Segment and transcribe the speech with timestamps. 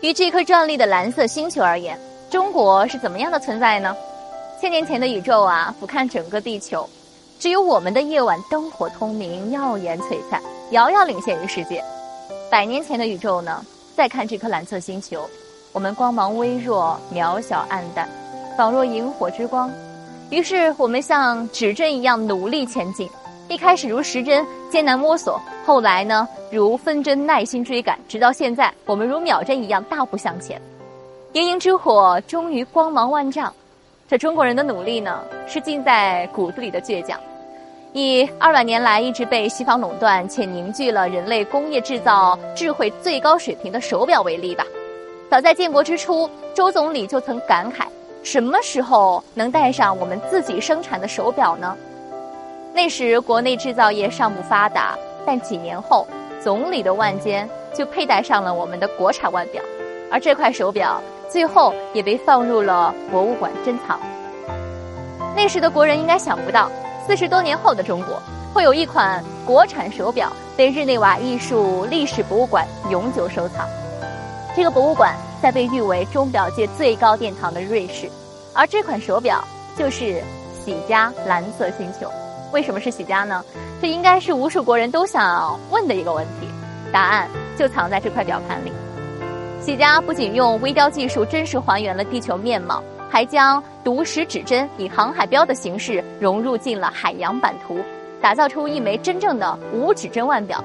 [0.00, 1.98] 于这颗壮丽的蓝色星球而言，
[2.30, 3.94] 中国是怎么样的存在呢？
[4.58, 6.88] 千年前的宇宙啊，俯瞰整个地球，
[7.38, 10.40] 只有我们的夜晚灯火通明，耀眼璀璨，
[10.70, 11.84] 遥遥领先于世界。
[12.50, 13.62] 百年前的宇宙呢，
[13.94, 15.28] 再看这颗蓝色星球，
[15.70, 18.08] 我们光芒微弱，渺小暗淡，
[18.56, 19.70] 仿若萤火之光。
[20.30, 23.06] 于是我们像指针一样努力前进，
[23.50, 30.62] 一开始如时针艰难摸索，后来呢如分针耐心追赶，直到现在我们如秒针一样大步向前。
[31.32, 33.52] 营营之火终于光芒万丈，
[34.08, 37.18] 这中国人的努力呢是浸在骨子里的倔强。
[37.92, 44.64] 以二百年来一直被西方垄断且凝聚了人类工业制造智慧最高水平的手表为例吧，
[45.28, 47.82] 早在建国之初，周总理就曾感慨。
[48.22, 51.76] 什么时候能戴上我们自己生产的手表呢？
[52.72, 56.06] 那时国内制造业尚不发达，但几年后，
[56.42, 59.62] 总理的腕间就佩戴上了我们的国产腕表，
[60.10, 63.98] 而这块手表最后也被放入了博物馆珍藏。
[65.36, 66.70] 那时的国人应该想不到，
[67.06, 68.22] 四十多年后的中国
[68.54, 73.66] 会有一款国产手表被日内瓦艺术历史博物馆永久收藏。
[74.56, 75.14] 这个博物馆。
[75.40, 78.10] 在被誉为钟表界最高殿堂的瑞士，
[78.52, 79.42] 而这款手表
[79.74, 80.22] 就是
[80.62, 82.10] 喜家蓝色星球。
[82.52, 83.44] 为什么是喜家呢？
[83.80, 86.48] 这应该是无数国人都想问的一个问题。
[86.92, 88.72] 答案就藏在这块表盘里。
[89.60, 97.78] 喜家不仅用微雕技术真实还原了地球面貌，还将独石指针以航海标的形式融入进了海洋版图，
[98.20, 100.64] 打造出一枚真正的无指针腕表。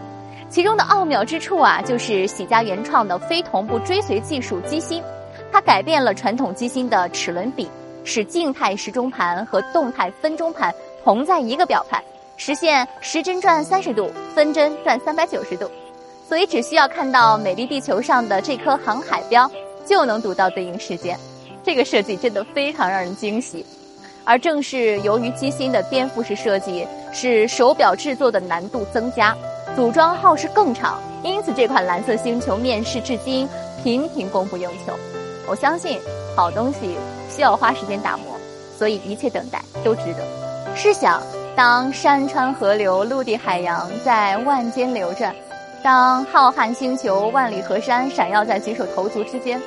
[0.49, 5.03] 其中的奥妙之处啊，就是喜家原创的非同步追随技术机芯，
[5.52, 7.70] 它改变了传统机芯的齿轮比，
[8.03, 10.73] 使静态时钟盘和动态分钟盘
[11.06, 12.03] 同在一个表盘，
[12.36, 15.70] 实现时针转三十度，分针转三百九十度，
[16.28, 19.48] 所以只需要看到美丽地球上的这颗航海标，
[19.86, 21.16] 就能读到对应时间。
[21.64, 23.64] 这个设计真的非常让人惊喜，
[24.23, 29.37] 而正是由于机芯的颠覆式设计，使手表制作的难度增加。
[29.76, 33.48] 组装耗时更长，因此这款蓝色星球面世至今
[33.83, 34.92] 频频供不应求。
[35.45, 35.99] 我相信
[36.36, 36.98] 好东西
[37.30, 38.26] 需要花时间打磨，
[38.76, 40.45] 所以一切等待都值得。
[40.75, 41.23] 试想，
[41.55, 45.33] 当山川河流、陆地海洋在万间流转，
[45.81, 49.59] 当浩瀚星球万里河山闪耀在举手投足之间，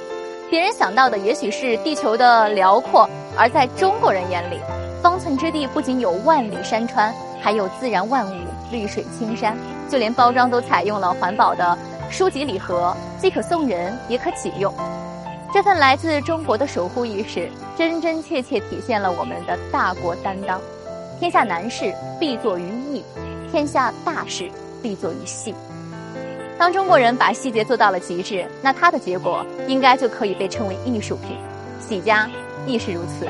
[0.50, 3.08] 别人想到的也许是地球的辽阔，
[3.38, 4.60] 而在中国人眼里，
[5.02, 8.38] 方寸之地不仅有万里山川，还有自然万物，
[8.70, 9.56] 绿水青山。
[9.88, 11.76] 就连包装都采用了环保的
[12.10, 14.72] 书籍礼盒，既可送人，也可启用。
[15.54, 17.48] 这份来自中国的守护意识，
[17.78, 20.60] 真真切切体现了我们的大国担当。
[21.18, 22.62] 天下难事必作于
[22.92, 23.02] 易，
[23.50, 24.48] 天下大事
[24.80, 25.54] 必作于细。
[26.56, 31.36] 当中国人把细节做到了极致，那它的结果应该就可以被称为艺术品。
[31.80, 32.28] 喜家
[32.66, 33.26] 亦是如此！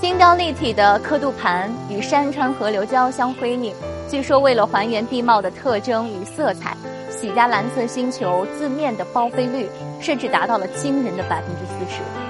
[0.00, 3.74] 精雕立体的刻度盘与山川河流交相辉映。
[4.08, 6.76] 据说，为了还原地貌的特征与色彩，
[7.10, 9.68] 喜家蓝色星球字面的包飞率
[10.00, 12.29] 甚至达到了惊人的百分之四十。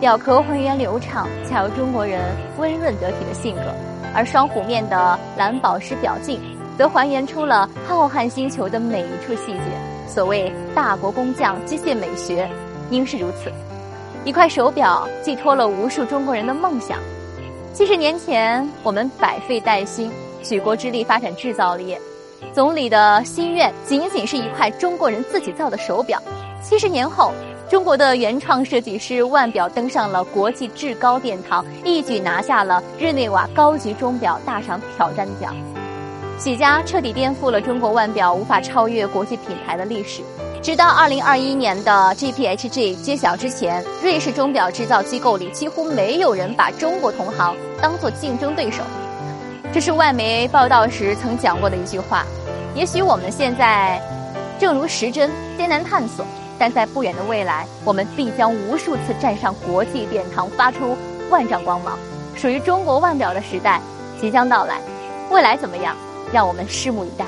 [0.00, 3.64] 表壳浑圆流畅，恰如中国人温润得体的性格；
[4.14, 6.40] 而双弧面的蓝宝石表镜，
[6.78, 9.60] 则还原出了浩瀚星球的每一处细节。
[10.08, 12.48] 所谓大国工匠机械美学，
[12.90, 13.52] 应是如此。
[14.24, 16.98] 一块手表寄托了无数中国人的梦想。
[17.74, 20.10] 七十年前，我们百废待兴。
[20.42, 22.00] 举国之力发展制造业，
[22.54, 26.18] 总理的心愿仅仅是一块中国人自己造的手表。
[26.62, 27.32] 七十年后，
[27.70, 35.54] 中国的原创设计师腕表登上了国际至高殿堂，一举拿下了日内瓦高级钟表大赏挑战奖。
[36.36, 40.20] 喜家彻底颠覆了中国腕表无法超越国际品牌的历史。
[40.60, 48.82] 直到二零二一年的 GPHG 揭晓之前，瑞士钟表制造机构里几乎没有人把中国同行当做竞争对手。
[49.72, 52.26] 这是外媒报道时曾讲过的一句话。
[52.74, 54.02] 也许我们现在
[54.58, 56.26] 正如时针艰难探索，
[56.60, 60.94] 但在不远的未来，我们必将无数次站上国际殿堂，发出
[61.30, 61.98] 万丈光芒。
[62.36, 63.80] 属于中国腕表的时代
[64.20, 64.78] 即将到来，
[65.30, 65.96] 未来怎么样？
[66.30, 67.24] 让我们拭目以待。